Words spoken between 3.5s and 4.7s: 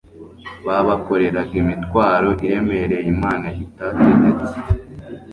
itategetse.